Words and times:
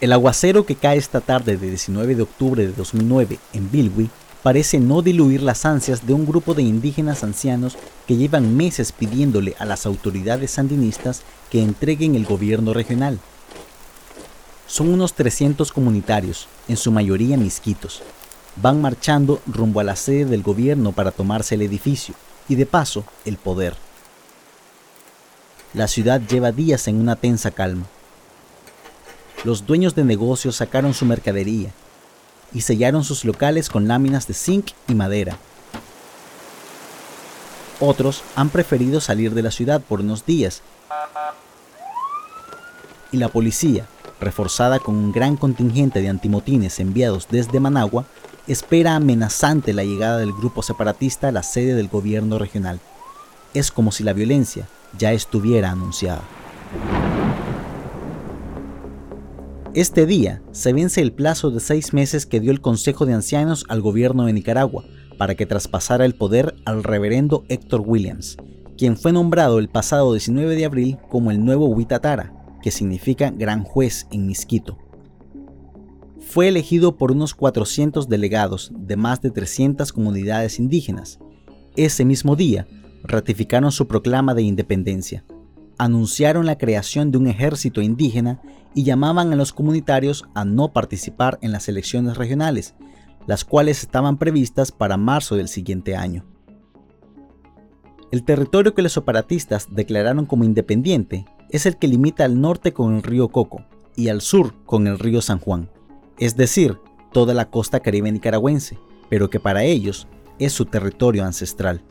El 0.00 0.14
aguacero 0.14 0.64
que 0.64 0.76
cae 0.76 0.96
esta 0.96 1.20
tarde 1.20 1.58
de 1.58 1.68
19 1.68 2.14
de 2.14 2.22
octubre 2.22 2.66
de 2.66 2.72
2009 2.72 3.38
en 3.52 3.70
Bilwi 3.70 4.08
parece 4.42 4.80
no 4.80 5.02
diluir 5.02 5.42
las 5.42 5.66
ansias 5.66 6.06
de 6.06 6.14
un 6.14 6.24
grupo 6.24 6.54
de 6.54 6.62
indígenas 6.62 7.22
ancianos 7.22 7.76
que 8.06 8.16
llevan 8.16 8.56
meses 8.56 8.92
pidiéndole 8.92 9.54
a 9.58 9.66
las 9.66 9.84
autoridades 9.84 10.52
sandinistas 10.52 11.20
que 11.50 11.60
entreguen 11.60 12.14
el 12.14 12.24
gobierno 12.24 12.72
regional. 12.72 13.18
Son 14.66 14.88
unos 14.88 15.12
300 15.12 15.70
comunitarios, 15.70 16.48
en 16.66 16.78
su 16.78 16.90
mayoría 16.90 17.36
misquitos. 17.36 18.00
Van 18.56 18.80
marchando 18.80 19.42
rumbo 19.46 19.80
a 19.80 19.84
la 19.84 19.96
sede 19.96 20.24
del 20.24 20.42
gobierno 20.42 20.92
para 20.92 21.10
tomarse 21.10 21.56
el 21.56 21.62
edificio 21.62 22.14
y 22.48 22.54
de 22.54 22.64
paso 22.64 23.04
el 23.26 23.36
poder. 23.36 23.74
La 25.74 25.88
ciudad 25.88 26.22
lleva 26.22 26.52
días 26.52 26.88
en 26.88 26.98
una 26.98 27.16
tensa 27.16 27.50
calma. 27.50 27.84
Los 29.42 29.66
dueños 29.66 29.94
de 29.94 30.04
negocios 30.04 30.56
sacaron 30.56 30.92
su 30.92 31.06
mercadería 31.06 31.70
y 32.52 32.60
sellaron 32.60 33.04
sus 33.04 33.24
locales 33.24 33.70
con 33.70 33.88
láminas 33.88 34.26
de 34.26 34.34
zinc 34.34 34.72
y 34.86 34.94
madera. 34.94 35.38
Otros 37.80 38.22
han 38.36 38.50
preferido 38.50 39.00
salir 39.00 39.32
de 39.32 39.42
la 39.42 39.50
ciudad 39.50 39.80
por 39.80 40.00
unos 40.00 40.26
días 40.26 40.62
y 43.12 43.16
la 43.16 43.28
policía, 43.28 43.86
reforzada 44.20 44.78
con 44.78 44.94
un 44.94 45.10
gran 45.10 45.36
contingente 45.36 46.02
de 46.02 46.08
antimotines 46.08 46.78
enviados 46.78 47.26
desde 47.30 47.60
Managua, 47.60 48.04
espera 48.46 48.94
amenazante 48.94 49.72
la 49.72 49.84
llegada 49.84 50.18
del 50.18 50.32
grupo 50.32 50.62
separatista 50.62 51.28
a 51.28 51.32
la 51.32 51.42
sede 51.42 51.74
del 51.74 51.88
gobierno 51.88 52.38
regional. 52.38 52.78
Es 53.54 53.72
como 53.72 53.90
si 53.90 54.04
la 54.04 54.12
violencia 54.12 54.68
ya 54.98 55.12
estuviera 55.12 55.70
anunciada. 55.70 56.22
Este 59.72 60.04
día 60.04 60.42
se 60.50 60.72
vence 60.72 61.00
el 61.00 61.12
plazo 61.12 61.52
de 61.52 61.60
seis 61.60 61.92
meses 61.92 62.26
que 62.26 62.40
dio 62.40 62.50
el 62.50 62.60
Consejo 62.60 63.06
de 63.06 63.12
Ancianos 63.12 63.64
al 63.68 63.80
gobierno 63.80 64.24
de 64.24 64.32
Nicaragua 64.32 64.84
para 65.16 65.36
que 65.36 65.46
traspasara 65.46 66.04
el 66.04 66.16
poder 66.16 66.56
al 66.64 66.82
reverendo 66.82 67.44
Héctor 67.48 67.84
Williams, 67.86 68.36
quien 68.76 68.96
fue 68.96 69.12
nombrado 69.12 69.60
el 69.60 69.68
pasado 69.68 70.12
19 70.12 70.56
de 70.56 70.64
abril 70.64 70.98
como 71.08 71.30
el 71.30 71.44
nuevo 71.44 71.68
Huitatara, 71.68 72.32
que 72.64 72.72
significa 72.72 73.30
gran 73.30 73.62
juez 73.62 74.08
en 74.10 74.26
Misquito. 74.26 74.76
Fue 76.18 76.48
elegido 76.48 76.96
por 76.96 77.12
unos 77.12 77.36
400 77.36 78.08
delegados 78.08 78.72
de 78.74 78.96
más 78.96 79.22
de 79.22 79.30
300 79.30 79.92
comunidades 79.92 80.58
indígenas. 80.58 81.20
Ese 81.76 82.04
mismo 82.04 82.34
día, 82.34 82.66
ratificaron 83.04 83.70
su 83.70 83.86
proclama 83.86 84.34
de 84.34 84.42
independencia, 84.42 85.24
anunciaron 85.80 86.44
la 86.44 86.58
creación 86.58 87.10
de 87.10 87.16
un 87.16 87.26
ejército 87.26 87.80
indígena 87.80 88.42
y 88.74 88.84
llamaban 88.84 89.32
a 89.32 89.36
los 89.36 89.54
comunitarios 89.54 90.26
a 90.34 90.44
no 90.44 90.74
participar 90.74 91.38
en 91.40 91.52
las 91.52 91.70
elecciones 91.70 92.18
regionales, 92.18 92.74
las 93.26 93.46
cuales 93.46 93.80
estaban 93.80 94.18
previstas 94.18 94.72
para 94.72 94.98
marzo 94.98 95.36
del 95.36 95.48
siguiente 95.48 95.96
año. 95.96 96.26
El 98.12 98.24
territorio 98.24 98.74
que 98.74 98.82
los 98.82 98.92
separatistas 98.92 99.68
declararon 99.70 100.26
como 100.26 100.44
independiente 100.44 101.24
es 101.48 101.64
el 101.64 101.78
que 101.78 101.88
limita 101.88 102.26
al 102.26 102.42
norte 102.42 102.74
con 102.74 102.96
el 102.96 103.02
río 103.02 103.28
Coco 103.28 103.64
y 103.96 104.08
al 104.08 104.20
sur 104.20 104.52
con 104.66 104.86
el 104.86 104.98
río 104.98 105.22
San 105.22 105.38
Juan, 105.38 105.70
es 106.18 106.36
decir, 106.36 106.76
toda 107.10 107.32
la 107.32 107.48
costa 107.48 107.80
caribe 107.80 108.12
nicaragüense, 108.12 108.78
pero 109.08 109.30
que 109.30 109.40
para 109.40 109.64
ellos 109.64 110.06
es 110.38 110.52
su 110.52 110.66
territorio 110.66 111.24
ancestral. 111.24 111.82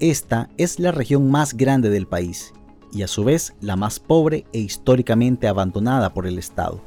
Esta 0.00 0.50
es 0.58 0.78
la 0.78 0.92
región 0.92 1.30
más 1.30 1.54
grande 1.54 1.88
del 1.88 2.06
país 2.06 2.52
y 2.92 3.02
a 3.02 3.08
su 3.08 3.24
vez 3.24 3.54
la 3.62 3.76
más 3.76 3.98
pobre 3.98 4.44
e 4.52 4.58
históricamente 4.58 5.48
abandonada 5.48 6.12
por 6.12 6.26
el 6.26 6.38
Estado. 6.38 6.82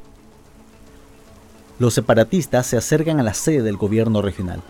Los 1.80 1.94
separatistas 1.94 2.68
se 2.68 2.76
acercan 2.76 3.18
a 3.18 3.24
la 3.24 3.34
sede 3.34 3.62
del 3.62 3.76
gobierno 3.76 4.22
regional. 4.22 4.62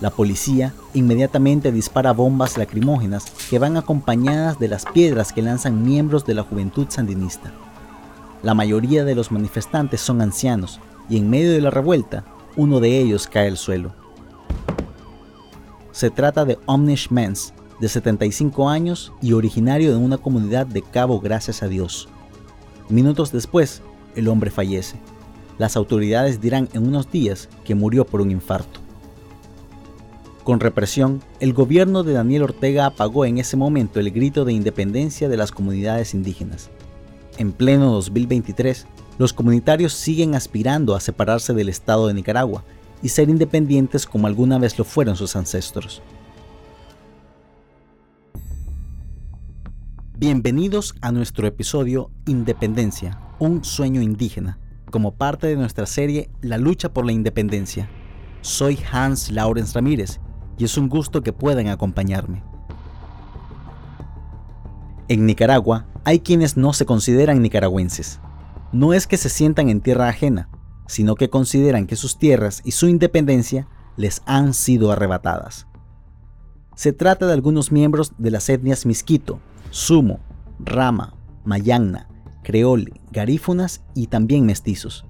La 0.00 0.10
policía 0.10 0.74
inmediatamente 0.94 1.70
dispara 1.70 2.12
bombas 2.12 2.58
lacrimógenas 2.58 3.26
que 3.48 3.60
van 3.60 3.76
acompañadas 3.76 4.58
de 4.58 4.66
las 4.66 4.84
piedras 4.84 5.32
que 5.32 5.42
lanzan 5.42 5.84
miembros 5.84 6.26
de 6.26 6.34
la 6.34 6.42
juventud 6.42 6.86
sandinista. 6.88 7.52
La 8.42 8.54
mayoría 8.54 9.04
de 9.04 9.14
los 9.14 9.30
manifestantes 9.30 10.00
son 10.00 10.22
ancianos 10.22 10.80
y 11.08 11.18
en 11.18 11.30
medio 11.30 11.52
de 11.52 11.60
la 11.60 11.70
revuelta, 11.70 12.24
uno 12.56 12.80
de 12.80 12.98
ellos 12.98 13.28
cae 13.28 13.46
al 13.46 13.56
suelo. 13.56 14.07
Se 15.98 16.10
trata 16.10 16.44
de 16.44 16.60
Omnish 16.66 17.10
Mens, 17.10 17.52
de 17.80 17.88
75 17.88 18.68
años 18.68 19.12
y 19.20 19.32
originario 19.32 19.90
de 19.90 19.96
una 19.96 20.16
comunidad 20.16 20.64
de 20.64 20.80
Cabo 20.80 21.18
Gracias 21.18 21.60
a 21.64 21.66
Dios. 21.66 22.08
Minutos 22.88 23.32
después, 23.32 23.82
el 24.14 24.28
hombre 24.28 24.52
fallece. 24.52 24.94
Las 25.58 25.76
autoridades 25.76 26.40
dirán 26.40 26.68
en 26.72 26.86
unos 26.86 27.10
días 27.10 27.48
que 27.64 27.74
murió 27.74 28.06
por 28.06 28.20
un 28.20 28.30
infarto. 28.30 28.78
Con 30.44 30.60
represión, 30.60 31.20
el 31.40 31.52
gobierno 31.52 32.04
de 32.04 32.12
Daniel 32.12 32.44
Ortega 32.44 32.86
apagó 32.86 33.24
en 33.24 33.38
ese 33.38 33.56
momento 33.56 33.98
el 33.98 34.12
grito 34.12 34.44
de 34.44 34.52
independencia 34.52 35.28
de 35.28 35.36
las 35.36 35.50
comunidades 35.50 36.14
indígenas. 36.14 36.70
En 37.38 37.50
pleno 37.50 37.90
2023, 37.90 38.86
los 39.18 39.32
comunitarios 39.32 39.94
siguen 39.94 40.36
aspirando 40.36 40.94
a 40.94 41.00
separarse 41.00 41.54
del 41.54 41.68
Estado 41.68 42.06
de 42.06 42.14
Nicaragua 42.14 42.62
y 43.02 43.08
ser 43.08 43.28
independientes 43.28 44.06
como 44.06 44.26
alguna 44.26 44.58
vez 44.58 44.78
lo 44.78 44.84
fueron 44.84 45.16
sus 45.16 45.36
ancestros. 45.36 46.02
Bienvenidos 50.16 50.94
a 51.00 51.12
nuestro 51.12 51.46
episodio 51.46 52.10
Independencia, 52.26 53.20
un 53.38 53.62
sueño 53.64 54.02
indígena, 54.02 54.58
como 54.90 55.14
parte 55.14 55.46
de 55.46 55.56
nuestra 55.56 55.86
serie 55.86 56.28
La 56.40 56.58
lucha 56.58 56.92
por 56.92 57.06
la 57.06 57.12
independencia. 57.12 57.88
Soy 58.40 58.78
Hans 58.90 59.30
Laurens 59.30 59.74
Ramírez 59.74 60.18
y 60.58 60.64
es 60.64 60.76
un 60.76 60.88
gusto 60.88 61.22
que 61.22 61.32
puedan 61.32 61.68
acompañarme. 61.68 62.42
En 65.06 65.24
Nicaragua 65.24 65.86
hay 66.04 66.20
quienes 66.20 66.56
no 66.56 66.72
se 66.72 66.84
consideran 66.84 67.40
nicaragüenses. 67.40 68.20
No 68.72 68.92
es 68.92 69.06
que 69.06 69.16
se 69.16 69.28
sientan 69.28 69.68
en 69.68 69.80
tierra 69.80 70.08
ajena, 70.08 70.48
sino 70.88 71.14
que 71.14 71.30
consideran 71.30 71.86
que 71.86 71.94
sus 71.94 72.18
tierras 72.18 72.62
y 72.64 72.72
su 72.72 72.88
independencia 72.88 73.68
les 73.96 74.22
han 74.26 74.54
sido 74.54 74.90
arrebatadas. 74.90 75.66
Se 76.74 76.92
trata 76.92 77.26
de 77.26 77.34
algunos 77.34 77.70
miembros 77.70 78.12
de 78.18 78.30
las 78.30 78.48
etnias 78.48 78.86
Misquito, 78.86 79.38
Sumo, 79.70 80.18
Rama, 80.58 81.14
Mayangna, 81.44 82.08
Creole, 82.42 82.92
Garífunas 83.12 83.82
y 83.94 84.06
también 84.06 84.46
mestizos, 84.46 85.04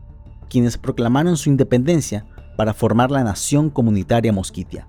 quienes 0.51 0.79
proclamaron 0.79 1.37
su 1.37 1.49
independencia 1.49 2.27
para 2.57 2.75
formar 2.75 3.11
la 3.13 3.23
nación 3.23 3.71
comunitaria 3.71 4.33
mosquitia. 4.33 4.89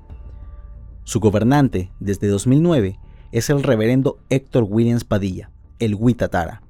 Su 1.03 1.19
gobernante 1.19 1.91
desde 1.99 2.27
2009 2.27 2.99
es 3.31 3.49
el 3.51 3.61
reverendo 3.61 4.17
Héctor 4.29 4.65
Williams 4.67 5.03
Padilla, 5.03 5.51
el 5.77 5.93
Huitatara. 5.93 6.63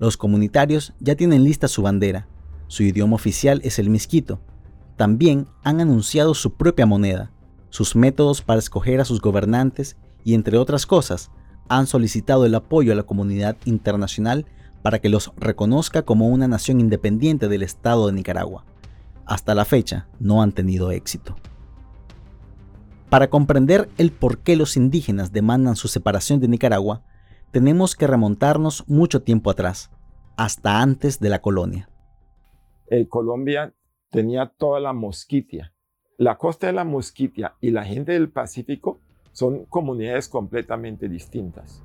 Los 0.00 0.16
comunitarios 0.16 0.92
ya 0.98 1.14
tienen 1.14 1.44
lista 1.44 1.68
su 1.68 1.82
bandera 1.82 2.26
su 2.74 2.82
idioma 2.82 3.14
oficial 3.14 3.60
es 3.62 3.78
el 3.78 3.88
misquito. 3.88 4.40
También 4.96 5.46
han 5.62 5.80
anunciado 5.80 6.34
su 6.34 6.54
propia 6.54 6.86
moneda, 6.86 7.30
sus 7.70 7.94
métodos 7.94 8.42
para 8.42 8.58
escoger 8.58 9.00
a 9.00 9.04
sus 9.04 9.20
gobernantes 9.20 9.96
y, 10.24 10.34
entre 10.34 10.58
otras 10.58 10.84
cosas, 10.84 11.30
han 11.68 11.86
solicitado 11.86 12.46
el 12.46 12.54
apoyo 12.56 12.90
a 12.90 12.96
la 12.96 13.04
comunidad 13.04 13.56
internacional 13.64 14.46
para 14.82 14.98
que 14.98 15.08
los 15.08 15.30
reconozca 15.36 16.02
como 16.02 16.26
una 16.26 16.48
nación 16.48 16.80
independiente 16.80 17.46
del 17.46 17.62
Estado 17.62 18.08
de 18.08 18.12
Nicaragua. 18.12 18.64
Hasta 19.24 19.54
la 19.54 19.64
fecha 19.64 20.08
no 20.18 20.42
han 20.42 20.50
tenido 20.50 20.90
éxito. 20.90 21.36
Para 23.08 23.30
comprender 23.30 23.88
el 23.98 24.10
por 24.10 24.38
qué 24.38 24.56
los 24.56 24.76
indígenas 24.76 25.30
demandan 25.30 25.76
su 25.76 25.86
separación 25.86 26.40
de 26.40 26.48
Nicaragua, 26.48 27.04
tenemos 27.52 27.94
que 27.94 28.08
remontarnos 28.08 28.82
mucho 28.88 29.22
tiempo 29.22 29.48
atrás, 29.48 29.92
hasta 30.36 30.82
antes 30.82 31.20
de 31.20 31.28
la 31.28 31.40
colonia. 31.40 31.88
Eh, 32.88 33.08
Colombia 33.08 33.74
tenía 34.10 34.52
toda 34.56 34.80
la 34.80 34.92
mosquitia. 34.92 35.72
La 36.16 36.38
costa 36.38 36.66
de 36.68 36.72
la 36.72 36.84
mosquitia 36.84 37.56
y 37.60 37.70
la 37.70 37.84
gente 37.84 38.12
del 38.12 38.30
Pacífico 38.30 39.00
son 39.32 39.64
comunidades 39.64 40.28
completamente 40.28 41.08
distintas. 41.08 41.82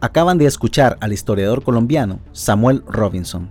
Acaban 0.00 0.38
de 0.38 0.46
escuchar 0.46 0.96
al 1.00 1.12
historiador 1.12 1.62
colombiano 1.62 2.20
Samuel 2.32 2.82
Robinson. 2.86 3.50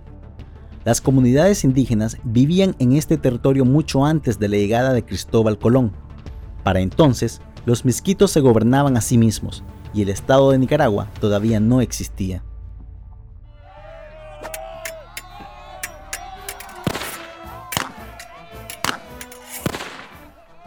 Las 0.84 1.00
comunidades 1.00 1.64
indígenas 1.64 2.18
vivían 2.24 2.74
en 2.78 2.92
este 2.92 3.16
territorio 3.16 3.64
mucho 3.64 4.04
antes 4.04 4.38
de 4.38 4.48
la 4.48 4.56
llegada 4.56 4.92
de 4.92 5.04
Cristóbal 5.04 5.58
Colón. 5.58 5.92
Para 6.62 6.80
entonces, 6.80 7.40
los 7.66 7.84
misquitos 7.84 8.30
se 8.30 8.40
gobernaban 8.40 8.96
a 8.96 9.00
sí 9.00 9.16
mismos 9.16 9.64
y 9.94 10.02
el 10.02 10.08
Estado 10.08 10.50
de 10.50 10.58
Nicaragua 10.58 11.08
todavía 11.20 11.60
no 11.60 11.80
existía. 11.80 12.42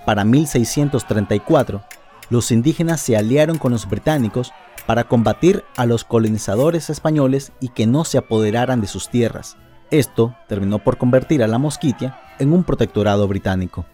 Para 0.07 0.23
1634, 0.23 1.83
los 2.29 2.51
indígenas 2.51 3.01
se 3.01 3.17
aliaron 3.17 3.57
con 3.57 3.73
los 3.73 3.89
británicos 3.89 4.53
para 4.85 5.03
combatir 5.03 5.65
a 5.75 5.85
los 5.85 6.05
colonizadores 6.05 6.89
españoles 6.89 7.51
y 7.59 7.67
que 7.67 7.87
no 7.87 8.05
se 8.05 8.17
apoderaran 8.17 8.79
de 8.79 8.87
sus 8.87 9.09
tierras. 9.09 9.57
Esto 9.91 10.33
terminó 10.47 10.81
por 10.81 10.97
convertir 10.97 11.43
a 11.43 11.47
la 11.47 11.57
Mosquitia 11.57 12.21
en 12.39 12.53
un 12.53 12.63
protectorado 12.63 13.27
británico. 13.27 13.85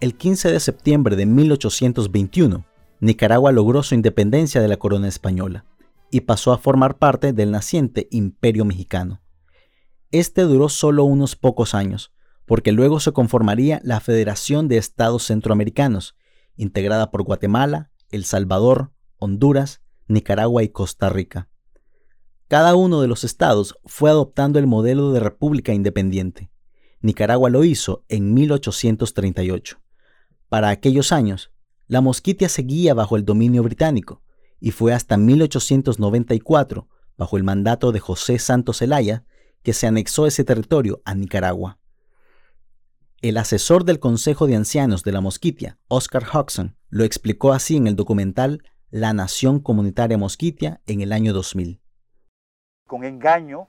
El 0.00 0.16
15 0.16 0.50
de 0.50 0.58
septiembre 0.58 1.14
de 1.14 1.26
1821, 1.26 2.64
Nicaragua 2.98 3.52
logró 3.52 3.84
su 3.84 3.94
independencia 3.94 4.60
de 4.60 4.66
la 4.66 4.78
corona 4.78 5.06
española 5.06 5.64
y 6.10 6.22
pasó 6.22 6.52
a 6.52 6.58
formar 6.58 6.98
parte 6.98 7.32
del 7.32 7.52
naciente 7.52 8.08
Imperio 8.10 8.64
Mexicano. 8.64 9.22
Este 10.10 10.42
duró 10.42 10.68
solo 10.68 11.04
unos 11.04 11.36
pocos 11.36 11.76
años, 11.76 12.11
porque 12.52 12.72
luego 12.72 13.00
se 13.00 13.12
conformaría 13.12 13.80
la 13.82 13.98
Federación 13.98 14.68
de 14.68 14.76
Estados 14.76 15.24
Centroamericanos, 15.24 16.16
integrada 16.54 17.10
por 17.10 17.22
Guatemala, 17.22 17.90
El 18.10 18.26
Salvador, 18.26 18.92
Honduras, 19.16 19.80
Nicaragua 20.06 20.62
y 20.62 20.68
Costa 20.68 21.08
Rica. 21.08 21.48
Cada 22.48 22.74
uno 22.74 23.00
de 23.00 23.08
los 23.08 23.24
estados 23.24 23.78
fue 23.86 24.10
adoptando 24.10 24.58
el 24.58 24.66
modelo 24.66 25.12
de 25.12 25.20
república 25.20 25.72
independiente. 25.72 26.50
Nicaragua 27.00 27.48
lo 27.48 27.64
hizo 27.64 28.04
en 28.10 28.34
1838. 28.34 29.80
Para 30.50 30.68
aquellos 30.68 31.10
años, 31.10 31.52
la 31.86 32.02
Mosquitia 32.02 32.50
seguía 32.50 32.92
bajo 32.92 33.16
el 33.16 33.24
dominio 33.24 33.62
británico 33.62 34.20
y 34.60 34.72
fue 34.72 34.92
hasta 34.92 35.16
1894, 35.16 36.86
bajo 37.16 37.38
el 37.38 37.44
mandato 37.44 37.92
de 37.92 38.00
José 38.00 38.38
Santos 38.38 38.80
Zelaya, 38.80 39.24
que 39.62 39.72
se 39.72 39.86
anexó 39.86 40.26
ese 40.26 40.44
territorio 40.44 41.00
a 41.06 41.14
Nicaragua. 41.14 41.78
El 43.22 43.36
asesor 43.36 43.84
del 43.84 44.00
Consejo 44.00 44.48
de 44.48 44.56
Ancianos 44.56 45.04
de 45.04 45.12
la 45.12 45.20
Mosquitia, 45.20 45.78
Oscar 45.86 46.24
Hodgson, 46.24 46.74
lo 46.90 47.04
explicó 47.04 47.52
así 47.52 47.76
en 47.76 47.86
el 47.86 47.94
documental 47.94 48.64
La 48.90 49.12
Nación 49.12 49.60
Comunitaria 49.60 50.18
Mosquitia 50.18 50.80
en 50.88 51.02
el 51.02 51.12
año 51.12 51.32
2000. 51.32 51.80
Con 52.88 53.04
engaño, 53.04 53.68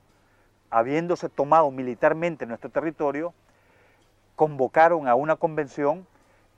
habiéndose 0.71 1.29
tomado 1.29 1.69
militarmente 1.69 2.47
nuestro 2.47 2.71
territorio, 2.71 3.35
convocaron 4.35 5.07
a 5.07 5.13
una 5.13 5.35
convención 5.35 6.07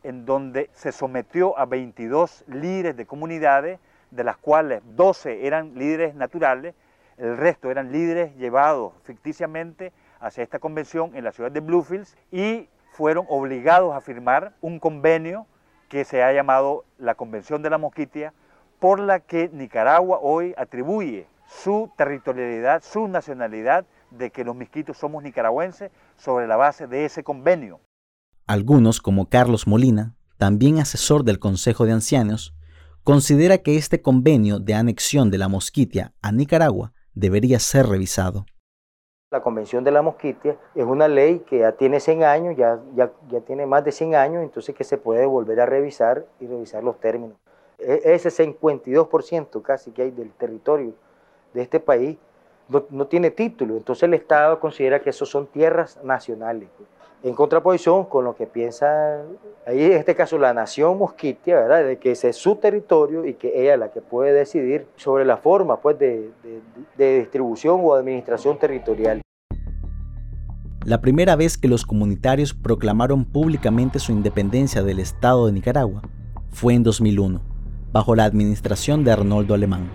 en 0.03 0.25
donde 0.25 0.69
se 0.71 0.93
sometió 0.93 1.59
a 1.59 1.65
22 1.65 2.45
líderes 2.47 2.95
de 2.95 3.05
comunidades, 3.05 3.77
de 4.09 4.23
las 4.23 4.37
cuales 4.37 4.81
12 4.95 5.45
eran 5.45 5.77
líderes 5.77 6.15
naturales, 6.15 6.75
el 7.17 7.35
resto 7.35 7.69
eran 7.69 7.91
líderes 7.91 8.33
llevados 8.37 8.93
ficticiamente 9.03 9.91
hacia 10.21 10.43
esta 10.43 10.59
convención 10.59 11.13
en 11.13 11.25
la 11.25 11.33
ciudad 11.33 11.51
de 11.51 11.59
Bluefields 11.59 12.15
y 12.31 12.69
fueron 12.95 13.25
obligados 13.27 13.93
a 13.93 13.99
firmar 13.99 14.53
un 14.61 14.79
convenio 14.79 15.47
que 15.89 16.05
se 16.05 16.23
ha 16.23 16.31
llamado 16.31 16.85
la 16.97 17.15
Convención 17.15 17.61
de 17.61 17.69
la 17.69 17.77
Mosquitia, 17.77 18.33
por 18.79 18.99
la 19.01 19.19
que 19.19 19.49
Nicaragua 19.51 20.19
hoy 20.21 20.53
atribuye 20.57 21.27
su 21.45 21.91
territorialidad, 21.97 22.81
su 22.83 23.07
nacionalidad 23.09 23.85
de 24.11 24.31
que 24.31 24.45
los 24.45 24.55
misquitos 24.55 24.97
somos 24.97 25.23
nicaragüenses 25.23 25.91
sobre 26.15 26.47
la 26.47 26.55
base 26.55 26.87
de 26.87 27.03
ese 27.03 27.23
convenio. 27.23 27.81
Algunos, 28.47 29.01
como 29.01 29.27
Carlos 29.27 29.67
Molina, 29.67 30.15
también 30.37 30.79
asesor 30.79 31.25
del 31.25 31.39
Consejo 31.39 31.85
de 31.85 31.91
Ancianos, 31.91 32.53
considera 33.03 33.57
que 33.57 33.75
este 33.75 34.01
convenio 34.01 34.59
de 34.59 34.73
anexión 34.73 35.31
de 35.31 35.37
la 35.37 35.49
Mosquitia 35.49 36.13
a 36.21 36.31
Nicaragua 36.31 36.93
debería 37.13 37.59
ser 37.59 37.87
revisado. 37.87 38.45
La 39.35 39.41
Convención 39.41 39.83
de 39.83 39.91
la 39.91 40.01
Mosquitia 40.01 40.55
es 40.73 40.85
una 40.85 41.09
ley 41.09 41.39
que 41.39 41.59
ya 41.59 41.73
tiene 41.73 41.99
100 41.99 42.23
años, 42.23 42.55
ya, 42.55 42.79
ya, 42.95 43.11
ya 43.29 43.41
tiene 43.41 43.65
más 43.65 43.83
de 43.83 43.91
100 43.91 44.15
años, 44.15 44.43
entonces 44.43 44.73
que 44.73 44.85
se 44.85 44.97
puede 44.97 45.25
volver 45.25 45.59
a 45.59 45.65
revisar 45.65 46.25
y 46.39 46.47
revisar 46.47 46.85
los 46.85 47.01
términos. 47.01 47.35
E, 47.77 48.01
ese 48.05 48.29
52% 48.29 49.61
casi 49.61 49.91
que 49.91 50.03
hay 50.03 50.11
del 50.11 50.31
territorio 50.31 50.93
de 51.53 51.61
este 51.61 51.81
país 51.81 52.17
no, 52.69 52.85
no, 52.91 53.07
tiene 53.07 53.29
título, 53.29 53.75
entonces 53.75 54.03
el 54.03 54.13
Estado 54.13 54.57
considera 54.61 55.01
que 55.01 55.09
eso 55.09 55.25
son 55.25 55.47
tierras 55.47 56.01
nacionales 56.01 56.69
en 57.25 57.33
contraposición 57.33 58.05
con 58.05 58.23
lo 58.23 58.35
que 58.35 58.45
piensa, 58.45 59.23
ahí 59.65 59.83
en 59.85 59.93
este 59.93 60.13
caso 60.13 60.37
la 60.37 60.53
nación 60.53 60.95
mosquitia, 60.99 61.55
¿verdad? 61.55 61.83
de 61.83 61.97
que 61.97 62.11
ese 62.11 62.29
es 62.29 62.35
su 62.35 62.57
territorio 62.57 63.25
y 63.25 63.33
que 63.33 63.59
ella 63.59 63.73
es 63.73 63.79
la 63.79 63.89
que 63.89 63.99
puede 63.99 64.31
decidir 64.31 64.85
sobre 64.95 65.25
la 65.25 65.37
forma 65.37 65.77
pues, 65.77 65.97
de, 65.97 66.29
de 66.95 67.19
distribución 67.19 67.79
o 67.83 67.95
administración 67.95 68.59
territorial. 68.59 69.24
La 70.85 71.01
primera 71.01 71.35
vez 71.35 71.57
que 71.57 71.67
los 71.67 71.85
comunitarios 71.85 72.53
proclamaron 72.53 73.25
públicamente 73.25 73.99
su 73.99 74.11
independencia 74.11 74.83
del 74.83 74.99
Estado 74.99 75.47
de 75.47 75.51
Nicaragua 75.51 76.03
fue 76.51 76.75
en 76.75 76.83
2001, 76.83 77.41
bajo 77.91 78.15
la 78.15 78.23
administración 78.23 79.03
de 79.03 79.11
Arnoldo 79.11 79.53
Alemán. 79.53 79.91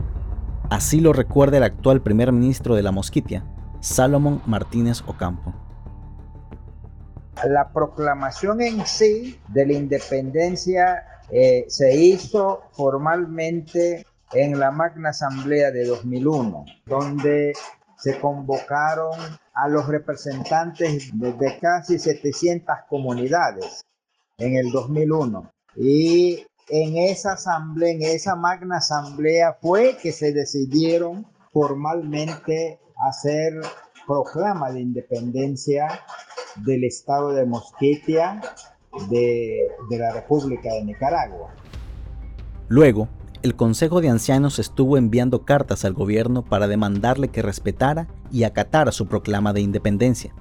Así 0.69 1.01
lo 1.01 1.13
recuerda 1.13 1.57
el 1.57 1.63
actual 1.63 2.03
primer 2.03 2.33
ministro 2.33 2.75
de 2.75 2.83
la 2.83 2.93
Mosquitia, 2.93 3.45
Salomón 3.81 4.43
Martínez 4.47 5.03
Ocampo 5.07 5.55
la 7.49 7.73
proclamación 7.73 8.61
en 8.61 8.85
sí 8.87 9.41
de 9.49 9.67
la 9.67 9.73
independencia 9.75 11.05
eh, 11.31 11.65
se 11.69 11.95
hizo 11.95 12.63
formalmente 12.73 14.07
en 14.33 14.59
la 14.59 14.71
Magna 14.71 15.11
Asamblea 15.11 15.71
de 15.71 15.87
2001, 15.87 16.65
donde 16.87 17.53
se 17.97 18.19
convocaron 18.19 19.19
a 19.63 19.69
los 19.69 19.87
representantes 19.87 21.11
de, 21.13 21.59
casi 21.61 21.99
700 21.99 22.75
comunidades 22.89 23.85
en 24.39 24.57
el 24.57 24.71
2001. 24.71 25.51
Y 25.77 26.47
en 26.69 26.97
esa 26.97 27.33
asamblea, 27.33 27.93
en 27.93 28.03
esa 28.03 28.37
magna 28.37 28.79
asamblea 28.79 29.59
fue 29.61 29.97
que 30.01 30.13
se 30.13 30.33
decidieron 30.33 31.27
formalmente 31.53 32.81
hacer 33.09 33.61
proclama 34.07 34.71
de 34.71 34.81
independencia 34.81 35.89
del 36.57 36.85
estado 36.85 37.33
de 37.33 37.45
Mosquitia 37.45 38.41
de, 39.09 39.69
de 39.91 39.99
la 39.99 40.13
República 40.13 40.73
de 40.73 40.85
Nicaragua. 40.85 41.55
Luego, 42.69 43.09
el 43.43 43.57
Consejo 43.57 44.01
de 44.01 44.11
Ancianos 44.11 44.59
estuvo 44.59 44.99
enviando 44.99 45.45
cartas 45.45 45.85
al 45.85 45.95
gobierno 45.95 46.45
para 46.45 46.69
demandarle 46.69 47.29
que 47.29 47.43
respetara 47.43 48.09
y 48.31 48.43
acatara 48.43 48.93
su 48.93 49.07
proclama 49.07 49.53
de 49.53 49.63
independencia. 49.63 50.35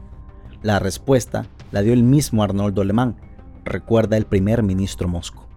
La 0.61 0.79
respuesta 0.79 1.47
la 1.71 1.81
dio 1.81 1.93
el 1.93 2.03
mismo 2.03 2.43
Arnoldo 2.43 2.81
Alemán, 2.81 3.15
recuerda 3.63 4.17
el 4.17 4.25
primer 4.25 4.63
ministro 4.63 5.07
Mosco. 5.07 5.47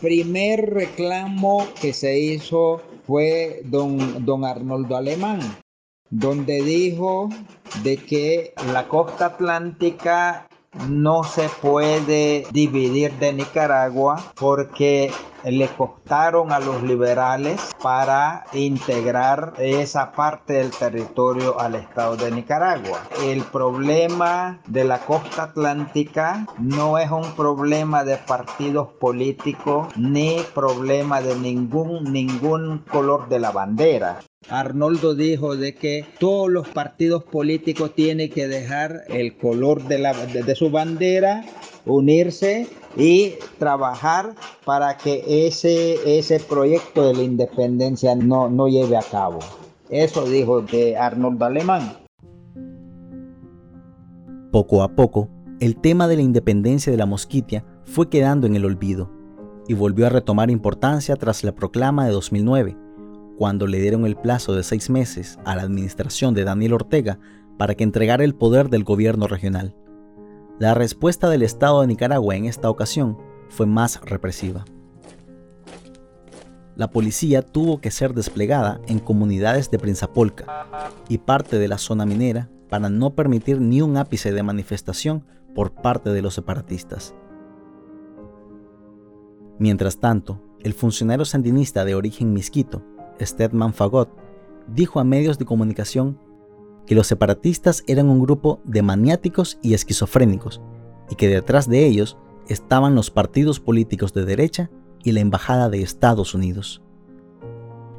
Primer 0.00 0.70
reclamo 0.70 1.64
que 1.80 1.92
se 1.92 2.18
hizo 2.18 2.82
fue 3.06 3.62
don, 3.64 4.24
don 4.24 4.44
Arnoldo 4.44 4.96
Alemán, 4.96 5.40
donde 6.10 6.60
dijo 6.62 7.28
de 7.84 7.98
que 7.98 8.52
la 8.72 8.88
costa 8.88 9.26
atlántica 9.26 10.48
no 10.88 11.22
se 11.24 11.48
puede 11.48 12.46
dividir 12.50 13.12
de 13.18 13.32
Nicaragua 13.32 14.22
porque 14.34 15.12
le 15.44 15.68
costaron 15.68 16.52
a 16.52 16.60
los 16.60 16.82
liberales 16.82 17.60
para 17.82 18.44
integrar 18.52 19.54
esa 19.58 20.12
parte 20.12 20.54
del 20.54 20.70
territorio 20.70 21.58
al 21.58 21.74
estado 21.74 22.16
de 22.16 22.30
Nicaragua. 22.30 23.00
El 23.22 23.42
problema 23.42 24.60
de 24.66 24.84
la 24.84 25.00
costa 25.00 25.44
atlántica 25.44 26.46
no 26.58 26.98
es 26.98 27.10
un 27.10 27.32
problema 27.32 28.04
de 28.04 28.16
partidos 28.16 28.88
políticos 29.00 29.88
ni 29.96 30.36
problema 30.54 31.20
de 31.20 31.36
ningún 31.36 32.12
ningún 32.12 32.84
color 32.90 33.28
de 33.28 33.40
la 33.40 33.50
bandera. 33.50 34.20
Arnoldo 34.48 35.14
dijo 35.14 35.56
de 35.56 35.74
que 35.74 36.04
todos 36.18 36.50
los 36.50 36.68
partidos 36.68 37.24
políticos 37.24 37.94
tienen 37.94 38.30
que 38.30 38.48
dejar 38.48 39.04
el 39.08 39.36
color 39.36 39.84
de, 39.84 40.54
su 40.54 40.70
bandera, 40.70 41.44
unirse 41.86 42.66
y 42.96 43.34
trabajar 43.58 44.34
para 44.64 44.96
que 44.96 45.46
ese, 45.46 46.18
ese 46.18 46.40
proyecto 46.40 47.06
de 47.06 47.14
la 47.14 47.22
independencia 47.22 48.14
no, 48.14 48.50
no 48.50 48.68
lleve 48.68 48.96
a 48.96 49.02
cabo. 49.02 49.38
Eso 49.88 50.24
dijo 50.24 50.62
de 50.62 50.96
Arnoldo 50.96 51.44
Alemán. 51.44 51.96
Poco 54.50 54.82
a 54.82 54.94
poco, 54.94 55.28
el 55.60 55.76
tema 55.80 56.08
de 56.08 56.16
la 56.16 56.22
independencia 56.22 56.90
de 56.90 56.98
la 56.98 57.06
Mosquitia 57.06 57.64
fue 57.84 58.08
quedando 58.08 58.46
en 58.46 58.56
el 58.56 58.64
olvido 58.64 59.10
y 59.68 59.74
volvió 59.74 60.06
a 60.06 60.10
retomar 60.10 60.50
importancia 60.50 61.16
tras 61.16 61.44
la 61.44 61.52
proclama 61.52 62.04
de 62.04 62.12
2009 62.12 62.81
cuando 63.42 63.66
le 63.66 63.80
dieron 63.80 64.06
el 64.06 64.14
plazo 64.14 64.54
de 64.54 64.62
seis 64.62 64.88
meses 64.88 65.36
a 65.44 65.56
la 65.56 65.62
administración 65.62 66.32
de 66.32 66.44
Daniel 66.44 66.74
Ortega 66.74 67.18
para 67.58 67.74
que 67.74 67.82
entregara 67.82 68.22
el 68.22 68.36
poder 68.36 68.70
del 68.70 68.84
gobierno 68.84 69.26
regional. 69.26 69.74
La 70.60 70.74
respuesta 70.74 71.28
del 71.28 71.42
Estado 71.42 71.80
de 71.80 71.88
Nicaragua 71.88 72.36
en 72.36 72.44
esta 72.44 72.70
ocasión 72.70 73.18
fue 73.48 73.66
más 73.66 74.00
represiva. 74.02 74.64
La 76.76 76.88
policía 76.92 77.42
tuvo 77.42 77.80
que 77.80 77.90
ser 77.90 78.14
desplegada 78.14 78.80
en 78.86 79.00
comunidades 79.00 79.72
de 79.72 79.80
Prinzapolca 79.80 80.68
y 81.08 81.18
parte 81.18 81.58
de 81.58 81.66
la 81.66 81.78
zona 81.78 82.06
minera 82.06 82.48
para 82.68 82.90
no 82.90 83.16
permitir 83.16 83.60
ni 83.60 83.82
un 83.82 83.96
ápice 83.96 84.30
de 84.30 84.44
manifestación 84.44 85.26
por 85.52 85.72
parte 85.72 86.10
de 86.10 86.22
los 86.22 86.34
separatistas. 86.34 87.12
Mientras 89.58 89.98
tanto, 89.98 90.40
el 90.60 90.74
funcionario 90.74 91.24
sandinista 91.24 91.84
de 91.84 91.96
origen 91.96 92.32
misquito, 92.32 92.84
Stedman 93.20 93.74
Fagot, 93.74 94.10
dijo 94.66 95.00
a 95.00 95.04
medios 95.04 95.38
de 95.38 95.44
comunicación 95.44 96.18
que 96.86 96.94
los 96.94 97.06
separatistas 97.06 97.84
eran 97.86 98.08
un 98.08 98.20
grupo 98.20 98.60
de 98.64 98.82
maniáticos 98.82 99.58
y 99.62 99.74
esquizofrénicos 99.74 100.60
y 101.10 101.14
que 101.14 101.28
detrás 101.28 101.68
de 101.68 101.86
ellos 101.86 102.16
estaban 102.48 102.94
los 102.94 103.10
partidos 103.10 103.60
políticos 103.60 104.12
de 104.12 104.24
derecha 104.24 104.70
y 105.04 105.12
la 105.12 105.20
Embajada 105.20 105.68
de 105.68 105.82
Estados 105.82 106.34
Unidos. 106.34 106.82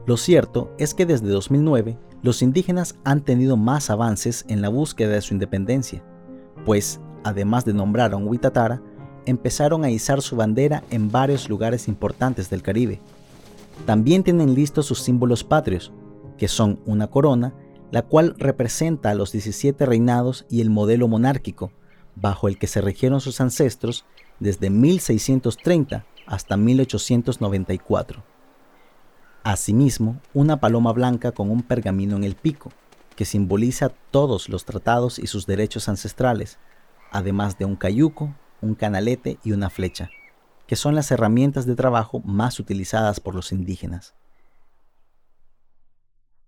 Lo 0.05 0.17
cierto 0.17 0.73
es 0.77 0.93
que 0.93 1.05
desde 1.05 1.27
2009 1.27 1.97
los 2.21 2.41
indígenas 2.41 2.95
han 3.03 3.21
tenido 3.21 3.57
más 3.57 3.89
avances 3.89 4.45
en 4.47 4.61
la 4.61 4.69
búsqueda 4.69 5.13
de 5.13 5.21
su 5.21 5.33
independencia, 5.33 6.03
pues, 6.65 6.99
además 7.23 7.65
de 7.65 7.73
nombrar 7.73 8.13
a 8.13 8.17
un 8.17 8.27
Huitatara, 8.27 8.81
empezaron 9.25 9.83
a 9.83 9.89
izar 9.89 10.21
su 10.21 10.35
bandera 10.35 10.83
en 10.89 11.11
varios 11.11 11.49
lugares 11.49 11.87
importantes 11.87 12.49
del 12.49 12.61
Caribe. 12.61 12.99
También 13.85 14.23
tienen 14.23 14.55
listos 14.55 14.85
sus 14.85 14.99
símbolos 14.99 15.43
patrios, 15.43 15.91
que 16.37 16.47
son 16.47 16.79
una 16.85 17.07
corona, 17.07 17.53
la 17.91 18.01
cual 18.01 18.35
representa 18.37 19.11
a 19.11 19.15
los 19.15 19.31
17 19.31 19.85
reinados 19.85 20.45
y 20.49 20.61
el 20.61 20.69
modelo 20.69 21.07
monárquico, 21.07 21.71
bajo 22.15 22.47
el 22.47 22.57
que 22.57 22.67
se 22.67 22.81
regieron 22.81 23.21
sus 23.21 23.41
ancestros 23.41 24.05
desde 24.39 24.69
1630 24.69 26.05
hasta 26.25 26.57
1894. 26.57 28.23
Asimismo, 29.43 30.21
una 30.33 30.59
paloma 30.59 30.93
blanca 30.93 31.33
con 31.33 31.51
un 31.51 31.63
pergamino 31.63 32.15
en 32.15 32.23
el 32.23 32.35
pico, 32.35 32.71
que 33.15 33.25
simboliza 33.25 33.89
todos 34.09 34.49
los 34.49 34.65
tratados 34.65 35.19
y 35.19 35.27
sus 35.27 35.45
derechos 35.45 35.89
ancestrales, 35.89 36.59
además 37.11 37.57
de 37.57 37.65
un 37.65 37.75
cayuco, 37.75 38.33
un 38.61 38.75
canalete 38.75 39.37
y 39.43 39.51
una 39.51 39.69
flecha, 39.69 40.09
que 40.67 40.75
son 40.75 40.95
las 40.95 41.11
herramientas 41.11 41.65
de 41.65 41.75
trabajo 41.75 42.19
más 42.21 42.59
utilizadas 42.59 43.19
por 43.19 43.35
los 43.35 43.51
indígenas. 43.51 44.15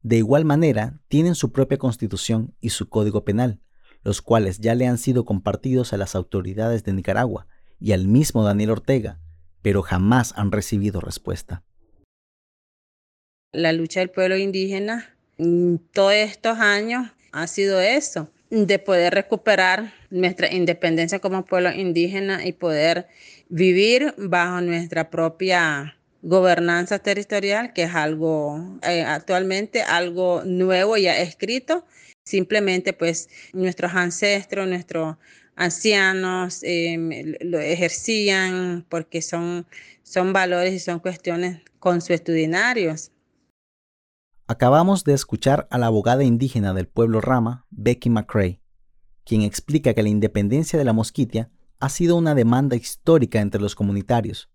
De 0.01 0.17
igual 0.17 0.45
manera, 0.45 0.99
tienen 1.07 1.35
su 1.35 1.51
propia 1.51 1.77
constitución 1.77 2.53
y 2.61 2.69
su 2.69 2.89
código 2.89 3.25
penal, 3.25 3.59
los 4.03 4.21
cuales 4.21 4.59
ya 4.59 4.75
le 4.75 4.87
han 4.87 4.97
sido 4.97 5.25
compartidos 5.25 5.93
a 5.93 5.97
las 5.97 6.15
autoridades 6.15 6.83
de 6.83 6.93
Nicaragua 6.93 7.47
y 7.79 7.91
al 7.91 8.07
mismo 8.07 8.43
Daniel 8.43 8.71
Ortega, 8.71 9.19
pero 9.61 9.81
jamás 9.81 10.33
han 10.37 10.51
recibido 10.51 11.01
respuesta 11.01 11.63
la 13.55 13.71
lucha 13.71 14.01
del 14.01 14.09
pueblo 14.09 14.37
indígena 14.37 15.15
todos 15.91 16.13
estos 16.13 16.59
años 16.59 17.11
ha 17.31 17.47
sido 17.47 17.81
eso, 17.81 18.29
de 18.63 18.79
poder 18.79 19.13
recuperar 19.13 19.93
nuestra 20.09 20.53
independencia 20.53 21.19
como 21.19 21.43
pueblo 21.43 21.73
indígena 21.73 22.45
y 22.45 22.53
poder 22.53 23.07
vivir 23.49 24.13
bajo 24.17 24.61
nuestra 24.61 25.09
propia 25.09 25.97
gobernanza 26.21 26.99
territorial, 26.99 27.73
que 27.73 27.83
es 27.83 27.93
algo 27.93 28.79
eh, 28.87 29.03
actualmente 29.03 29.81
algo 29.81 30.41
nuevo 30.45 30.95
ya 30.95 31.17
escrito. 31.19 31.85
Simplemente 32.23 32.93
pues 32.93 33.29
nuestros 33.51 33.93
ancestros, 33.93 34.67
nuestros 34.67 35.17
ancianos 35.57 36.61
em, 36.63 37.35
lo 37.41 37.59
ejercían 37.59 38.85
porque 38.87 39.21
son, 39.21 39.67
son 40.03 40.31
valores 40.31 40.73
y 40.73 40.79
son 40.79 40.99
cuestiones 40.99 41.59
consuetudinarios. 41.79 43.11
Acabamos 44.47 45.03
de 45.03 45.13
escuchar 45.13 45.67
a 45.71 45.79
la 45.79 45.87
abogada 45.87 46.23
indígena 46.23 46.75
del 46.75 46.87
pueblo 46.87 47.19
Rama, 47.19 47.65
Becky 47.71 48.11
McCrae, 48.11 48.61
quien 49.23 49.41
explica 49.41 49.95
que 49.95 50.03
la 50.03 50.09
independencia 50.09 50.77
de 50.77 50.85
la 50.85 50.93
mosquitia 50.93 51.49
ha 51.79 51.89
sido 51.89 52.15
una 52.15 52.35
demanda 52.35 52.75
histórica 52.75 53.41
entre 53.41 53.59
los 53.59 53.73
comunitarios. 53.73 54.51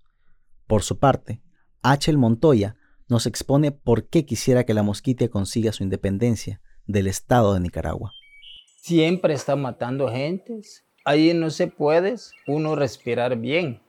Por 0.69 0.85
su 0.85 1.01
parte, 1.01 1.43
H. 1.83 2.13
Montoya 2.13 2.77
nos 3.09 3.27
expone 3.27 3.73
por 3.73 4.07
qué 4.07 4.25
quisiera 4.25 4.63
que 4.63 4.75
la 4.75 4.85
mosquitia 4.85 5.29
consiga 5.29 5.73
su 5.73 5.83
independencia 5.83 6.61
del 6.87 7.09
Estado 7.09 7.53
de 7.55 7.59
Nicaragua. 7.59 8.13
Siempre 8.77 9.35
está 9.35 9.57
matando 9.57 10.09
gentes. 10.09 10.85
Ahí 11.05 11.35
no 11.35 11.51
se 11.51 11.67
puede 11.67 12.15
uno 12.47 12.77
respirar 12.77 13.37
bien, 13.37 13.83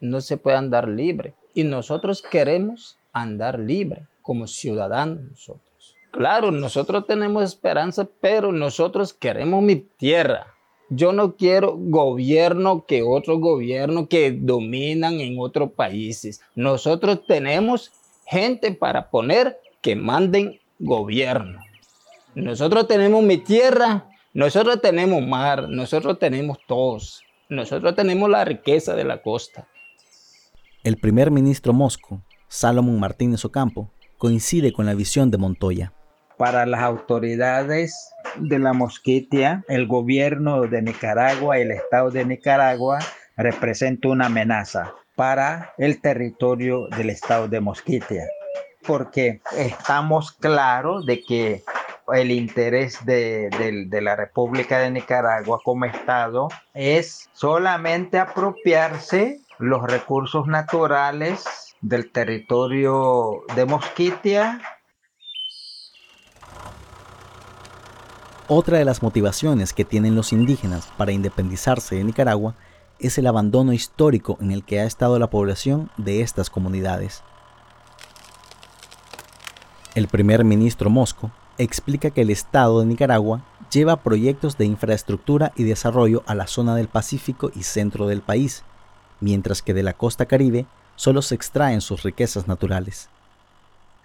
no 0.00 0.22
se 0.22 0.38
puede 0.38 0.56
andar 0.56 0.88
libre. 0.88 1.34
Y 1.52 1.64
nosotros 1.64 2.22
queremos 2.22 2.96
andar 3.12 3.58
libre 3.58 4.08
como 4.22 4.46
ciudadanos 4.46 5.22
nosotros. 5.30 5.96
Claro, 6.12 6.50
nosotros 6.50 7.06
tenemos 7.06 7.42
esperanza, 7.42 8.08
pero 8.20 8.52
nosotros 8.52 9.12
queremos 9.14 9.62
mi 9.62 9.76
tierra. 9.76 10.54
Yo 10.90 11.12
no 11.12 11.36
quiero 11.36 11.74
gobierno 11.76 12.84
que 12.86 13.02
otros 13.02 13.40
gobiernos 13.40 14.08
que 14.08 14.30
dominan 14.30 15.20
en 15.20 15.36
otros 15.38 15.72
países. 15.72 16.42
Nosotros 16.54 17.24
tenemos 17.26 17.92
gente 18.26 18.72
para 18.72 19.10
poner 19.10 19.58
que 19.80 19.96
manden 19.96 20.60
gobierno. 20.78 21.60
Nosotros 22.34 22.86
tenemos 22.86 23.22
mi 23.22 23.38
tierra, 23.38 24.08
nosotros 24.34 24.80
tenemos 24.82 25.26
mar, 25.26 25.68
nosotros 25.68 26.18
tenemos 26.18 26.58
todos. 26.66 27.22
Nosotros 27.48 27.94
tenemos 27.94 28.30
la 28.30 28.44
riqueza 28.44 28.94
de 28.94 29.04
la 29.04 29.22
costa. 29.22 29.68
El 30.84 30.96
primer 30.96 31.30
ministro 31.30 31.72
Mosco, 31.72 32.22
Salomón 32.48 32.98
Martínez 32.98 33.44
Ocampo, 33.44 33.90
coincide 34.22 34.72
con 34.72 34.86
la 34.86 34.94
visión 34.94 35.32
de 35.32 35.38
Montoya. 35.38 35.92
Para 36.38 36.64
las 36.64 36.80
autoridades 36.82 38.14
de 38.36 38.60
la 38.60 38.72
Mosquitia, 38.72 39.64
el 39.66 39.88
gobierno 39.88 40.62
de 40.62 40.80
Nicaragua 40.80 41.58
el 41.58 41.72
Estado 41.72 42.12
de 42.12 42.24
Nicaragua 42.24 43.00
representa 43.36 44.06
una 44.06 44.26
amenaza 44.26 44.94
para 45.16 45.72
el 45.76 46.00
territorio 46.00 46.86
del 46.96 47.10
Estado 47.10 47.48
de 47.48 47.58
Mosquitia, 47.58 48.22
porque 48.86 49.40
estamos 49.56 50.30
claros 50.30 51.04
de 51.04 51.20
que 51.24 51.64
el 52.14 52.30
interés 52.30 53.04
de, 53.04 53.50
de, 53.90 54.00
la 54.00 54.14
República 54.14 54.78
de 54.78 54.92
Nicaragua 54.92 55.58
como 55.64 55.84
Estado 55.86 56.46
es 56.74 57.28
solamente 57.32 58.20
apropiarse 58.20 59.40
los 59.58 59.82
recursos 59.82 60.46
naturales 60.46 61.71
del 61.82 62.10
territorio 62.10 63.42
de 63.54 63.66
Mosquitia. 63.66 64.60
Otra 68.46 68.78
de 68.78 68.84
las 68.84 69.02
motivaciones 69.02 69.72
que 69.72 69.84
tienen 69.84 70.14
los 70.14 70.32
indígenas 70.32 70.92
para 70.96 71.12
independizarse 71.12 71.96
de 71.96 72.04
Nicaragua 72.04 72.54
es 72.98 73.18
el 73.18 73.26
abandono 73.26 73.72
histórico 73.72 74.38
en 74.40 74.52
el 74.52 74.64
que 74.64 74.80
ha 74.80 74.84
estado 74.84 75.18
la 75.18 75.30
población 75.30 75.90
de 75.96 76.22
estas 76.22 76.50
comunidades. 76.50 77.22
El 79.94 80.06
primer 80.06 80.44
ministro 80.44 80.88
Mosco 80.88 81.32
explica 81.58 82.10
que 82.10 82.22
el 82.22 82.30
Estado 82.30 82.80
de 82.80 82.86
Nicaragua 82.86 83.44
lleva 83.70 84.02
proyectos 84.02 84.56
de 84.56 84.66
infraestructura 84.66 85.52
y 85.56 85.64
desarrollo 85.64 86.22
a 86.26 86.34
la 86.34 86.46
zona 86.46 86.76
del 86.76 86.88
Pacífico 86.88 87.50
y 87.54 87.64
centro 87.64 88.06
del 88.06 88.22
país, 88.22 88.64
mientras 89.20 89.62
que 89.62 89.74
de 89.74 89.82
la 89.82 89.94
costa 89.94 90.26
caribe 90.26 90.66
solo 90.96 91.22
se 91.22 91.34
extraen 91.34 91.80
sus 91.80 92.02
riquezas 92.02 92.48
naturales. 92.48 93.08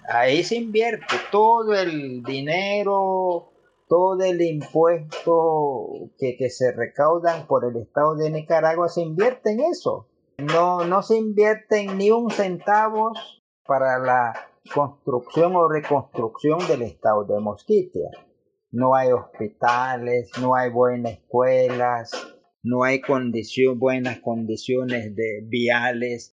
Ahí 0.10 0.44
se 0.44 0.56
invierte 0.56 1.16
todo 1.32 1.74
el 1.74 2.24
dinero, 2.24 3.52
todo 3.88 4.24
el 4.24 4.42
impuesto 4.42 6.12
que, 6.18 6.50
se 6.50 6.72
recaudan 6.72 7.46
por 7.48 7.66
el 7.66 7.82
Estado 7.82 8.16
de 8.16 8.30
Nicaragua, 8.30 8.88
se 8.88 9.02
invierte 9.02 9.52
en 9.52 9.62
eso. 9.62 10.08
No, 10.38 10.86
no 10.86 11.02
se 11.02 11.18
invierte 11.18 11.88
ni 11.88 12.12
un 12.12 12.30
centavo 12.32 13.12
para 13.66 14.00
la 14.00 14.34
construcción 14.74 15.56
o 15.56 15.68
reconstrucción 15.68 16.60
del 16.68 16.84
Estado 16.84 17.26
de 17.26 17.40
Mosquitia. 17.40 18.10
No 18.72 18.96
hay 18.96 19.12
hospitales, 19.12 20.30
no 20.42 20.56
hay 20.56 20.70
buenas 20.70 21.14
escuelas, 21.14 22.12
no 22.64 22.84
hay 22.84 23.02
buenas 23.76 24.20
condiciones 24.20 25.16
de 25.16 25.42
viales, 25.44 26.37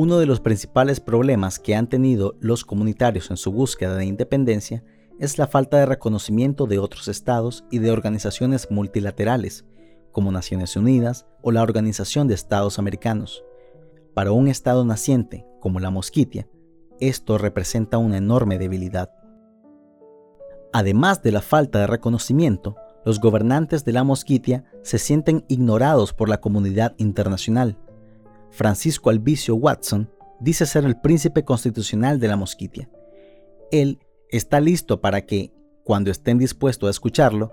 uno 0.00 0.18
de 0.18 0.24
los 0.24 0.40
principales 0.40 0.98
problemas 0.98 1.58
que 1.58 1.74
han 1.74 1.86
tenido 1.86 2.34
los 2.40 2.64
comunitarios 2.64 3.30
en 3.30 3.36
su 3.36 3.52
búsqueda 3.52 3.96
de 3.96 4.06
independencia 4.06 4.82
es 5.18 5.36
la 5.36 5.46
falta 5.46 5.76
de 5.76 5.84
reconocimiento 5.84 6.66
de 6.66 6.78
otros 6.78 7.06
estados 7.06 7.66
y 7.70 7.80
de 7.80 7.90
organizaciones 7.90 8.70
multilaterales, 8.70 9.66
como 10.10 10.32
Naciones 10.32 10.74
Unidas 10.74 11.26
o 11.42 11.52
la 11.52 11.62
Organización 11.62 12.28
de 12.28 12.34
Estados 12.34 12.78
Americanos. 12.78 13.44
Para 14.14 14.32
un 14.32 14.48
estado 14.48 14.86
naciente, 14.86 15.44
como 15.60 15.80
la 15.80 15.90
Mosquitia, 15.90 16.48
esto 16.98 17.36
representa 17.36 17.98
una 17.98 18.16
enorme 18.16 18.56
debilidad. 18.56 19.10
Además 20.72 21.22
de 21.22 21.32
la 21.32 21.42
falta 21.42 21.78
de 21.80 21.86
reconocimiento, 21.88 22.76
los 23.04 23.20
gobernantes 23.20 23.84
de 23.84 23.92
la 23.92 24.04
Mosquitia 24.04 24.64
se 24.82 24.98
sienten 24.98 25.44
ignorados 25.48 26.12
por 26.12 26.28
la 26.28 26.40
comunidad 26.40 26.94
internacional. 26.98 27.78
Francisco 28.50 29.10
Albicio 29.10 29.54
Watson 29.54 30.10
dice 30.40 30.66
ser 30.66 30.84
el 30.84 31.00
príncipe 31.00 31.44
constitucional 31.44 32.18
de 32.18 32.28
la 32.28 32.36
Mosquitia. 32.36 32.90
Él 33.70 34.00
está 34.28 34.60
listo 34.60 35.00
para 35.00 35.26
que, 35.26 35.52
cuando 35.84 36.10
estén 36.10 36.38
dispuestos 36.38 36.88
a 36.88 36.90
escucharlo, 36.90 37.52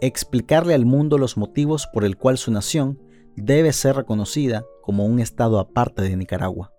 explicarle 0.00 0.74
al 0.74 0.86
mundo 0.86 1.18
los 1.18 1.36
motivos 1.36 1.86
por 1.92 2.04
el 2.04 2.16
cual 2.16 2.38
su 2.38 2.50
nación 2.50 3.00
debe 3.36 3.72
ser 3.72 3.96
reconocida 3.96 4.64
como 4.82 5.06
un 5.06 5.20
estado 5.20 5.58
aparte 5.58 6.02
de 6.02 6.16
Nicaragua. 6.16 6.72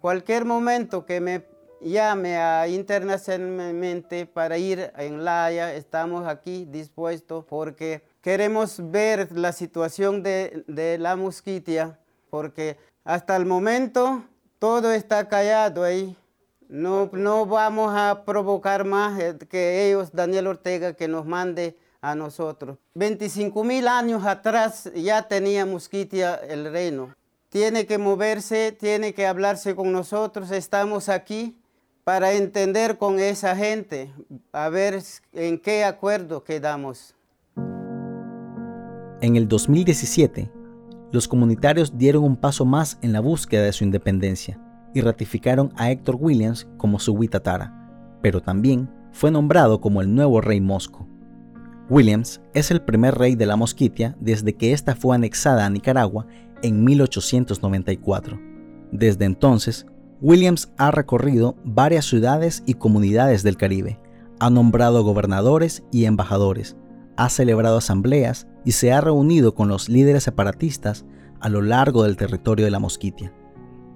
Cualquier 0.00 0.44
momento 0.44 1.06
que 1.06 1.20
me 1.20 1.53
llame 1.84 2.38
a 2.38 2.66
internacionalmente 2.66 4.26
para 4.26 4.58
ir 4.58 4.92
en 4.96 5.24
La 5.24 5.44
Haya, 5.44 5.74
estamos 5.74 6.26
aquí 6.26 6.64
dispuestos 6.64 7.44
porque 7.44 8.02
queremos 8.22 8.90
ver 8.90 9.30
la 9.32 9.52
situación 9.52 10.22
de, 10.22 10.64
de 10.66 10.98
la 10.98 11.14
mosquitia, 11.14 11.98
porque 12.30 12.78
hasta 13.04 13.36
el 13.36 13.44
momento 13.44 14.24
todo 14.58 14.92
está 14.92 15.28
callado 15.28 15.84
ahí. 15.84 16.16
No, 16.68 17.10
no 17.12 17.44
vamos 17.44 17.92
a 17.94 18.24
provocar 18.24 18.84
más 18.84 19.20
eh, 19.20 19.36
que 19.48 19.86
ellos, 19.86 20.10
Daniel 20.12 20.46
Ortega, 20.46 20.94
que 20.94 21.06
nos 21.06 21.26
mande 21.26 21.76
a 22.00 22.14
nosotros. 22.14 22.78
25 22.94 23.62
mil 23.62 23.86
años 23.86 24.24
atrás 24.24 24.90
ya 24.94 25.28
tenía 25.28 25.66
mosquitia 25.66 26.34
el 26.34 26.72
reino. 26.72 27.14
Tiene 27.50 27.86
que 27.86 27.98
moverse, 27.98 28.72
tiene 28.72 29.14
que 29.14 29.26
hablarse 29.26 29.76
con 29.76 29.92
nosotros. 29.92 30.50
Estamos 30.50 31.08
aquí 31.08 31.56
para 32.04 32.34
entender 32.34 32.98
con 32.98 33.18
esa 33.18 33.56
gente, 33.56 34.12
a 34.52 34.68
ver 34.68 35.02
en 35.32 35.58
qué 35.58 35.84
acuerdo 35.84 36.44
quedamos. 36.44 37.14
En 39.22 39.36
el 39.36 39.48
2017, 39.48 40.50
los 41.10 41.26
comunitarios 41.26 41.96
dieron 41.96 42.24
un 42.24 42.36
paso 42.36 42.66
más 42.66 42.98
en 43.00 43.12
la 43.12 43.20
búsqueda 43.20 43.62
de 43.62 43.72
su 43.72 43.84
independencia 43.84 44.60
y 44.92 45.00
ratificaron 45.00 45.72
a 45.76 45.90
Héctor 45.90 46.16
Williams 46.20 46.68
como 46.76 46.98
su 46.98 47.14
Huitatara, 47.14 48.18
pero 48.20 48.42
también 48.42 48.90
fue 49.12 49.30
nombrado 49.30 49.80
como 49.80 50.02
el 50.02 50.14
nuevo 50.14 50.42
rey 50.42 50.60
Mosco. 50.60 51.08
Williams 51.88 52.40
es 52.52 52.70
el 52.70 52.82
primer 52.82 53.14
rey 53.14 53.34
de 53.34 53.46
la 53.46 53.56
Mosquitia 53.56 54.14
desde 54.20 54.54
que 54.54 54.72
ésta 54.72 54.94
fue 54.94 55.14
anexada 55.14 55.64
a 55.64 55.70
Nicaragua 55.70 56.26
en 56.62 56.84
1894. 56.84 58.38
Desde 58.90 59.24
entonces, 59.24 59.86
Williams 60.24 60.72
ha 60.78 60.90
recorrido 60.90 61.54
varias 61.64 62.06
ciudades 62.06 62.62
y 62.64 62.74
comunidades 62.74 63.42
del 63.42 63.58
Caribe, 63.58 64.00
ha 64.40 64.48
nombrado 64.48 65.04
gobernadores 65.04 65.84
y 65.92 66.06
embajadores, 66.06 66.78
ha 67.18 67.28
celebrado 67.28 67.76
asambleas 67.76 68.46
y 68.64 68.72
se 68.72 68.90
ha 68.90 69.02
reunido 69.02 69.54
con 69.54 69.68
los 69.68 69.90
líderes 69.90 70.22
separatistas 70.22 71.04
a 71.40 71.50
lo 71.50 71.60
largo 71.60 72.04
del 72.04 72.16
territorio 72.16 72.64
de 72.64 72.70
la 72.70 72.78
Mosquitia. 72.78 73.34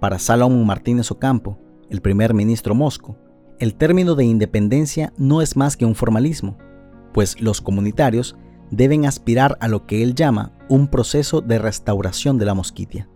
Para 0.01 0.19
Salomón 0.19 0.67
Martínez 0.67 1.11
Ocampo, 1.11 1.59
el 1.89 2.03
primer 2.03 2.35
ministro 2.35 2.75
mosco, 2.75 3.17
el 3.59 3.75
término 3.75 4.15
de 4.15 4.27
independencia 4.27 5.15
no 5.17 5.41
es 5.41 5.57
más 5.57 5.79
que 5.79 5.87
un 5.87 5.95
formalismo, 5.95 6.59
pues 7.15 7.41
los 7.41 7.63
comunitarios 7.63 8.37
deben 8.71 9.07
aspirar 9.07 9.57
a 9.61 9.69
lo 9.69 9.87
que 9.87 10.03
él 10.03 10.15
llama 10.15 10.53
un 10.69 10.89
proceso 10.89 11.41
de 11.41 11.59
restauración 11.59 12.37
de 12.37 12.45
la 12.45 12.53
Mosquitia. 12.53 13.09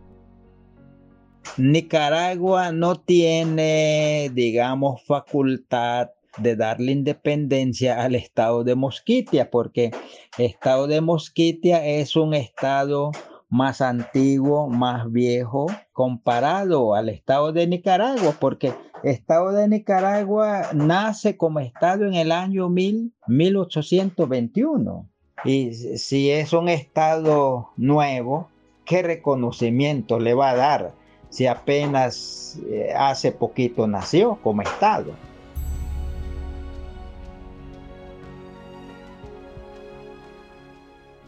Nicaragua 1.57 2.73
no 2.73 2.97
tiene, 2.97 4.29
digamos, 4.33 5.03
facultad 5.05 6.11
de 6.39 6.57
darle 6.57 6.93
independencia 6.93 8.03
al 8.03 8.15
estado 8.15 8.65
de 8.65 8.75
Mosquitia, 8.75 9.51
porque 9.51 9.91
el 10.39 10.47
estado 10.47 10.87
de 10.87 11.03
Mosquitia 11.03 11.85
es 11.85 12.17
un 12.17 12.33
estado 12.35 13.11
más 13.51 13.83
antiguo, 13.83 14.69
más 14.69 15.13
viejo, 15.13 15.67
comparado 15.93 16.95
al 16.95 17.11
estado 17.11 17.53
de 17.53 17.67
Nicaragua, 17.67 18.35
porque 18.41 18.73
el 19.03 19.11
estado 19.11 19.53
de 19.53 19.69
Nicaragua 19.69 20.71
nace 20.73 21.37
como 21.37 21.61
estado 21.61 22.07
en 22.07 22.15
el 22.15 22.33
año 22.33 22.71
1821. 22.71 25.07
Y 25.45 25.75
si 25.75 26.31
es 26.31 26.55
un 26.55 26.71
estado 26.71 27.73
nuevo, 27.77 28.49
¿qué 28.87 29.03
reconocimiento 29.03 30.19
le 30.19 30.33
va 30.33 30.49
a 30.51 30.57
dar? 30.57 31.01
Si 31.33 31.47
apenas 31.47 32.59
eh, 32.69 32.93
hace 32.95 33.33
poquito 33.33 33.87
nació 33.87 34.37
como 34.43 34.61
Estado. 34.61 35.15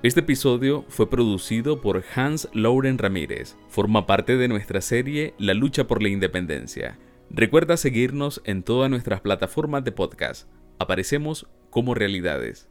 Este 0.02 0.20
episodio 0.20 0.85
fue 0.88 1.09
producido 1.09 1.81
por 1.81 2.05
Hans 2.14 2.50
Lauren 2.52 2.98
Ramírez. 2.98 3.57
Forma 3.70 4.07
parte 4.07 4.37
de 4.37 4.48
nuestra 4.48 4.83
serie 4.83 5.33
La 5.38 5.55
lucha 5.55 5.87
por 5.87 6.02
la 6.02 6.11
independencia. 6.11 6.98
Recuerda 7.31 7.78
seguirnos 7.78 8.42
en 8.44 8.62
todas 8.62 8.90
nuestras 8.90 9.22
plataformas 9.22 9.85
de 9.85 9.92
podcast. 9.92 10.46
Aparecemos 10.78 11.46
como 11.70 11.94
realidades. 11.94 12.68